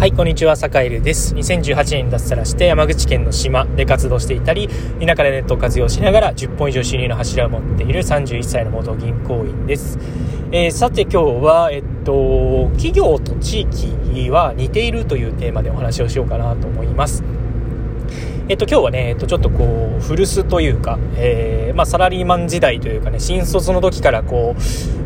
[0.00, 1.34] はい、こんにちは、坂井です。
[1.34, 4.66] 2018年に脱サラして山口県の島で活動していたり、
[4.98, 9.98] 田舎でネットを活用しながら10本以上収入の柱を持っている31歳の元銀行員です。
[10.52, 17.22] えー、さて今日は、えっと、企業と地域は似ているというテーマでお話をしようかなと思います。
[18.48, 24.60] えっと、今日はね、えっと、ちょっとこう、古巣というか、えー、まあ、サラリーマン時代というかね、新卒の時からこう、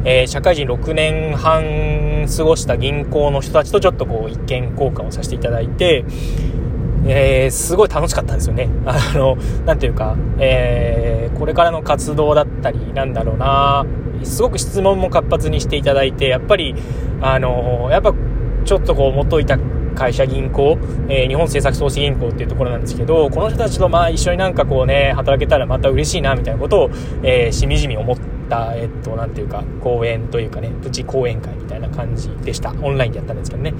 [0.04, 6.04] えー、社会人6年半過ごした銀行の人たちとちょっとこう、意見交換をさせていただいて、
[7.06, 8.68] えー、すごい楽しかったんですよね。
[8.86, 9.36] あの、
[9.66, 13.84] なんていうか、えー、これからの活動だったり、なんだろうな、
[14.22, 16.74] すごく質問も活発にしていただいて、やっぱり、
[17.20, 18.14] あの、やっぱ、
[18.64, 19.58] ちょっとこう、元いた
[19.94, 26.90] 会社銀行、えー、日本政策投資銀行っていうところなんですけど、この人たちとまあ一緒になんかこうね、働けたらまた嬉しいなみたいなことを、
[27.22, 28.16] えー、しみじみ思っ
[28.48, 32.74] た、えっと、なんていうか、講演というかね、プチ講演会みたいな感じでした。
[32.82, 33.74] オンラインでやったんですけどね。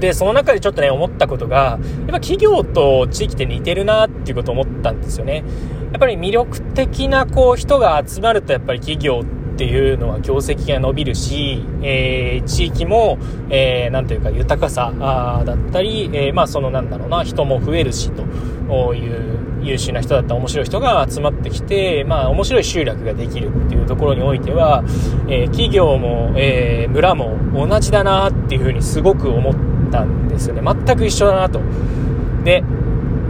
[0.00, 5.44] で、その中でちょっとね、思ったことが、やっぱ企業と地域って似てるなっていうことを思ったんですよね。
[5.92, 13.16] やっぱり魅力的なこう人が集まるとやっぱり企業ってっていうのは業績が伸びるし、えー、地域も、
[13.48, 14.92] えー、なんていうか豊かさ
[15.46, 18.22] だったり、えー、まあそのなんだろうな、人も増えるしと
[18.94, 24.84] いう優秀な人だった面白い人が集まってきて、まあ面白い集落ができるっていうところにおいては、
[25.28, 29.54] えー、企業も、え、村も同じだなっていうふうにすごく思っ
[29.90, 30.60] たんですよね。
[30.62, 31.62] 全く一緒だなと。
[32.44, 32.62] で、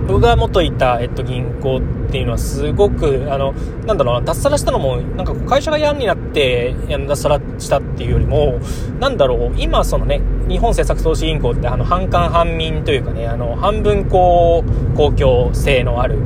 [0.08, 3.52] 僕が元いた、えっと、銀行ってっていうのはすごく、あの、
[3.86, 8.58] なんだろうな、脱サラしたのも、なんか会社が嫌になって、脱サラしたっていうよりも、
[9.00, 16.18] なんだろう、今そのね、日本政策投資銀行ってあの、半官半民というかね、あの、半分こう、公共性のある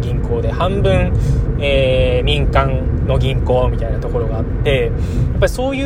[0.00, 1.12] 銀行で、半分、
[1.60, 5.82] えー、民間の銀行みたいなところがあって、やっぱりそうい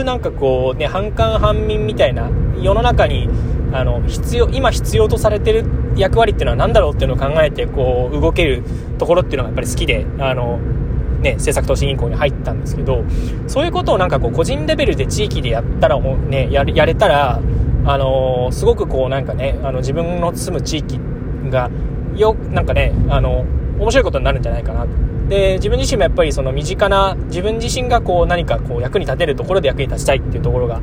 [0.00, 3.28] うなんかこうね、半官半民みたいな世の中に、
[3.72, 5.64] あの、必要、今必要とされてる
[5.96, 8.62] 役割っていうのは何だろうっていうのを考えて、こう、動ける
[8.98, 10.58] ところっていうのがやっぱり好きで、あの、
[11.20, 13.04] ね、政策投資銀行に入ったんですけど、
[13.46, 17.40] そういうことをなんかこう、個人レベルで地域でやったら、ね、ややれたら、
[17.86, 20.98] あのすごくこうなんかね、あの、自分の住む地域
[21.50, 21.70] が、
[22.16, 23.44] よ、なんかね、あの、
[23.78, 24.86] 面白いことになるんじゃないかな
[25.28, 30.80] で、自分自身もやっぱりその身近な、自分自身がこう何かこう役に立てるところで役に立ちたいっていうところが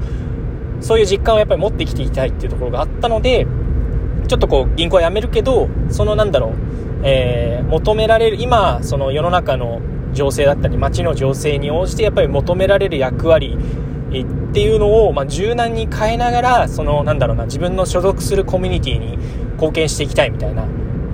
[0.81, 3.45] そういう実感をやっぱり持ってきていきたいっていうところがあったので、
[4.31, 6.53] ちょっとこう銀行は辞めるけど、そのなんだろう、
[7.03, 9.81] えー、求められる、今、その世の中の
[10.13, 19.17] 情勢だったり、街の情勢に応じてやっぱり求められる役割っていうのを、まあ、柔軟に変えながら、その、なんだろうな、自分の所属するコミュニティに
[19.55, 20.63] 貢献していきたいみたいな、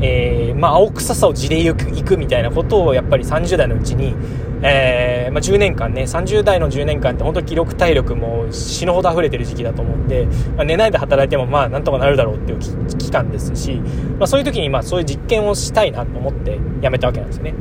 [0.01, 4.15] えー、まあ、青臭さを地で行く行くみたいなことをやっぱり30代のうちに、
[4.61, 12.59] えー、まあ、10年間ね、30代の10年間って本当記録体力も死ぬほど溢れてる時期だと思うんで、まあ、寝ないで働いてもまあなんとかなるだろうっていう
[12.97, 13.75] 期間ですし、
[14.19, 17.53] まあ、そういう時にまあそういう実験をしたいなと思って辞めたわけなんですよね。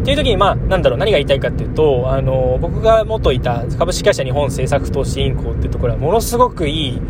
[0.00, 7.02] っていう時に、まあ、なんだろう、何が言いたいかっていうと、あの、僕が元いた株式会社日本政策投資銀行っていうところは、ものすごくいい、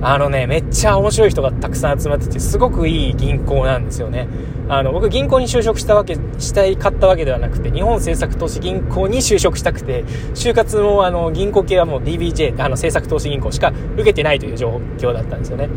[0.00, 4.28] あのね、めっちゃ面白い人がたくさん集まってて、すごくいい銀行なんですよね。
[4.68, 10.04] あの、僕銀行に就職したわけ、したいかったわけではなくて、日本政策投資銀行に就職したくて、
[10.34, 15.68] 就活もあの、銀行系はもう DBJ、あの、政策投資銀行しか受けてないという状況だったんですよね。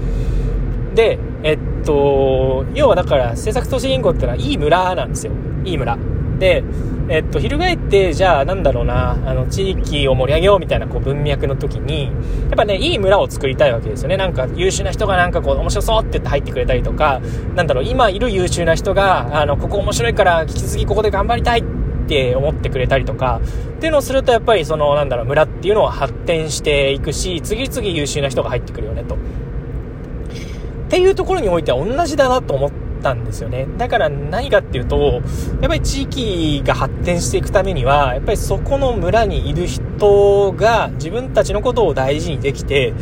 [0.93, 5.33] で、えっと、要はだから、政策投資銀行ってのは、いい村なんですよ。
[5.63, 5.97] いい村。
[6.41, 6.63] で、
[7.07, 14.18] えっと、翻って、じゃあ、なんだろうな、あの、地域を盛り上げようみたいな、こう、文脈の時に、やっぱね、いい村を作りたいわけですよね。
[14.18, 17.22] なんか、優秀な人がなんかこう、面白そうって言って入ってくれたりとか、
[17.56, 21.63] なんだろう、今いる優秀な人が、あの、ここ面白いから、引き続きここで頑張りたいっ
[22.07, 29.13] て思ってくれたりとか、っていうのをすると、やっぱりその、なんだろう、村っていうのは発展していくし、次々優秀な人が入ってくるよね、と。
[29.13, 29.18] っ
[30.90, 33.67] ていうところにおいては同じだなと思っ、ったんですよね。
[33.78, 35.22] だから何かっていうと、
[35.59, 42.94] やっぱり地域が発展していくためには、やっぱりそこの村にいる人が自分たちのことを大事にできて、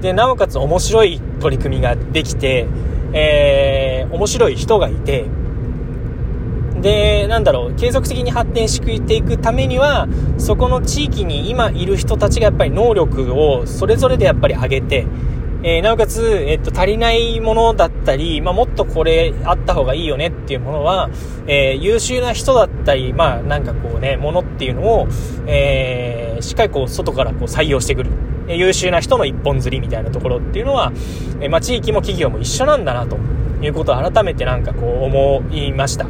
[0.00, 2.66] で、なおかつ面白い取り組みができて、
[3.12, 5.26] えー、面白い人がいて、
[6.80, 15.06] で、なんだろう、継続的に発展していくためには、そこの地域に今いる人たちがやっぱり能力をそれぞれでやっぱり上げて、
[15.64, 21.08] えー、なおかつ、えっと、足りないものだったり、まあ、もっとこれあった方がいいよねっていうものは、
[21.46, 25.08] えー、優秀な人だったり、まあ、なんかこうね、ものっていうのを、
[25.46, 28.10] えー、しっかりこう、外からこう採用してくる。
[28.48, 30.92] 優秀な人の一本釣りみたいなところっていうのは、
[31.40, 33.16] えまあ、地域も企業も一緒なんだなと
[33.62, 36.06] いうことを改めてなんかこう思いました。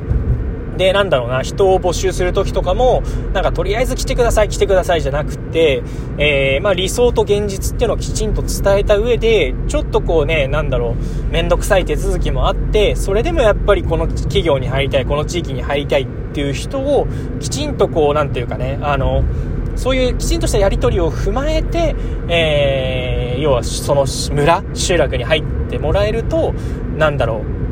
[0.76, 3.02] で、なんだろうな、人を募集するときとかも、
[3.32, 5.82] なんかとりあえず来てください、来てくださいじゃなくて、
[6.18, 17.06] えー、まあ理想と現実っていうのをきちんと伝えた上で、ちょっとこうね、なんだろう、めんどくさい手続きもあって、それでもやっぱりこの企業に入りたい、この地域に入りたいっていう人を、
[17.40, 19.22] きちんとこう、なんていうかね、あの、
[19.76, 21.94] そういうきちんとしたやり取りを踏まえて、
[22.28, 26.54] えー、要はその村、集落に入ってもらえると、
[26.96, 27.62] なんだろう、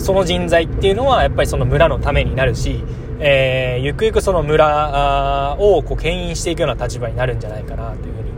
[0.00, 2.82] その人材っていうのはやっぱりその村のためになるし、
[3.20, 8.30] えー、ゆくゆくその村をこう牽引していくような立場になるんじゃないかなというふうに、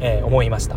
[0.00, 0.76] えー、思いました。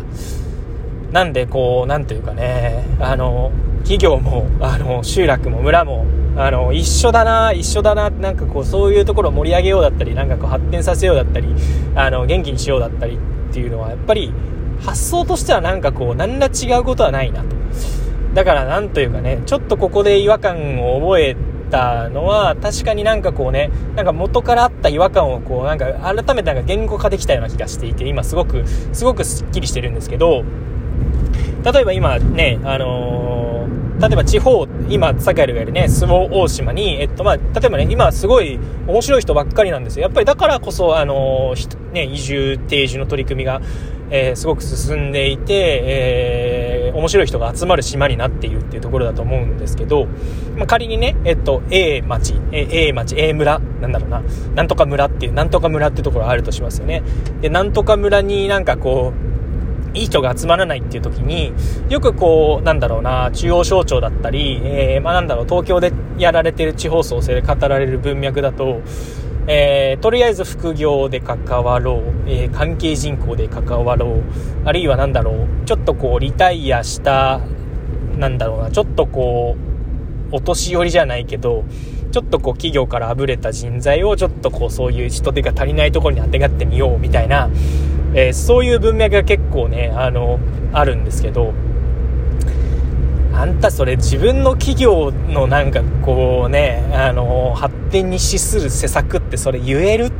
[1.12, 3.50] なんでこう、なんというかね、あの、
[3.80, 6.06] 企業も、あの、集落も村も、
[6.36, 11.48] あの、一緒だな、一緒だな、なんかこう、そういうところを盛り上げようだったり、なんかこう、発展させようだったり、
[11.96, 14.32] あの、元気にしようだったりっていうのは、やっぱり、
[14.84, 17.59] 発想としてはなんかこう、何ら違うことはないなと。
[18.34, 21.36] だからなんというかね、ちょっとここで違和感を覚え
[21.70, 30.44] たのは、確かになんかこうね、なんか元からあった違和感をこう、なんか改めてなんか言語化できたような気がしていて、今すごく、すごくスッキリしてるんですけど、
[31.64, 40.04] 例えば今ね、あのー、例えば地方、今、サカエルがいるね、相撲大島に、えっと、まあ、例えばね、今すごい面白い人ばっかりなんですよ。
[40.04, 43.60] やっぱりだからこそ、あのー、ね、移住、定住の取り組みが、
[44.10, 46.59] えー、すごく進んでいて、えー、
[46.94, 50.06] 面白い人が集まる島になっているっていうところだと思うんですけど、
[50.56, 54.22] まあ、仮にね、えっと、A 町、A 町、A 村、なんだろうな、
[54.54, 57.02] なんとか村っていう、なんとか村っていうところあるとしますよね。
[57.40, 59.30] で、なんとか村になんかこう、
[59.92, 61.52] いい人が集まらないっていう時に、
[61.88, 68.82] よくこう、なんだろうな、中央省庁だったり、えー、まあなんだろう、東京でやられてる地方創生で語られる文脈だと、
[69.52, 74.22] えー、とりあえず副業で関わろう、えー、関係人口で関わろう、
[74.64, 77.40] あるいは何だろう、ちょっとこう、リタイアした、
[78.16, 79.56] なんだろうな、ちょっとこ
[80.30, 81.64] う、お年寄りじゃないけど、
[82.12, 87.50] ちょっとこう企業からあぶれた人材をちょっとこうそういう人手が足りないところにあてがってみようみたいな、
[88.14, 90.38] えー、そういう文脈が結構ね、あの、
[90.72, 91.54] あるんですけど、
[93.40, 100.12] あんたそれ自分の企業のなんかこうね、あの、発展に資する施策ってそれ言える？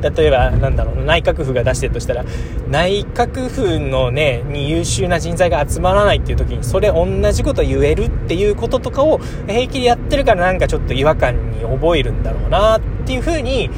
[0.00, 2.24] 例えば、なんだろう、内閣府が出してるとしたら、
[2.70, 13.70] 内閣府のね、に優秀な人材が集まらないっていう時に、それ同じこと言えるっていうこととかを平気でやってるからなんかちょっと違和感に覚えるんだろうなっていう風に、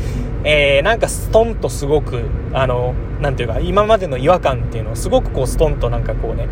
[0.44, 2.22] えー、なんかストンとすごく、
[2.52, 6.48] あの、なんていうか、今までの違和感っていうのをすごくこうストンとなんかこうね、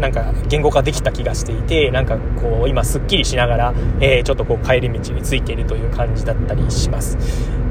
[0.00, 7.18] なんか言語化できた気がしていて、なんかこう今すっきりしながら、えー、ちょっとこう帰り道についているという感じだったりします。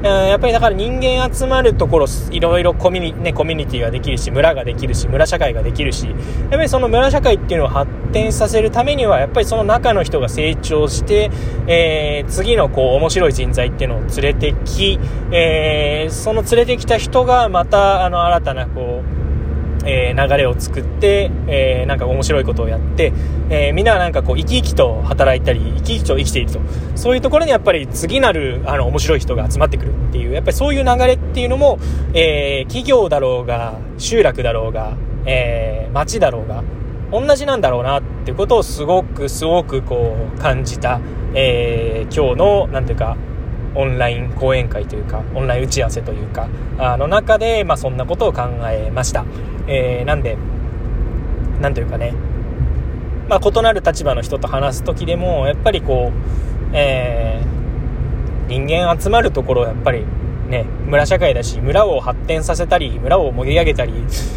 [0.03, 6.17] やっぱりだから人間集まるところ、いろいろコミュニ,、ね、コミュニティができるし、村ができるし、村社会ができるし、やっ
[6.49, 11.31] ぱりその村社会っていうのを発展させるためには、やっぱりその中の人が成長して、
[11.67, 14.99] えー、次のこう面白い人材っていうのを連れてき、
[15.31, 23.13] えー、その連れてきた人がまたあの新たなこう、えー、流れを作って、えー、なんか面白いことをやって、
[23.49, 26.59] えー、みんながなんかこう生き生きと働いたり生き生きと生きていると。
[26.95, 31.79] そういうところにやっぱり次なるあの面白い人が集まってくるっていうやっぱりそういう流れっていうのも、
[32.13, 34.95] え企業だろうが集落だろうが、
[35.25, 36.63] え町だろうが
[37.11, 41.01] 同じなんだろうなっていうことをすごくすごくこう感じた、
[41.33, 43.17] え今日のなんていうか
[43.75, 46.47] オンライン講演会というかオンライン打ち合わせというか
[46.77, 49.25] あの中で、まあ、そんなことを考えました。
[49.67, 50.37] えー、なんで、
[51.61, 52.13] なんというかね、
[53.29, 60.05] まあ、異なる立場の人と話す時でも、やっぱりこう、えー、人間集まるところやっぱり
[60.49, 63.93] ね、村社会だし、村を発展させたり、村を盛り上げたり、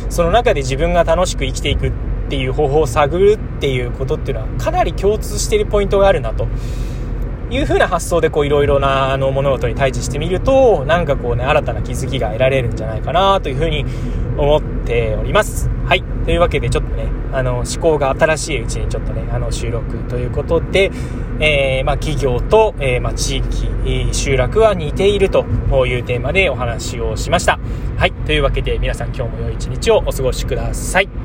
[0.08, 1.92] その中で自分が楽しく生きていくっ
[2.28, 6.46] ていう方法を探るっていうことっていうのは、かなり共通しているポイントがあるなと。
[7.50, 13.84] いう風な発想でこういろいろなあの物事に対峙してみると、なんかこうね、新たな気づきが得られるんじゃないかなという風に
[14.36, 15.70] 思っております。
[15.86, 16.02] はい。
[16.24, 20.90] というわけで、ちょっとね、あの、思考が新しいうちにちょっとね、あの、収録ということで、
[21.38, 23.68] えー、まあ、企業と、えー、まあ、地域、
[24.12, 25.44] 集落は似ていると
[25.86, 27.58] いうテーマでお話をしました。
[27.96, 28.12] はい。
[28.12, 31.15] というわけで、皆さん今日も良い一日をお過ごしください。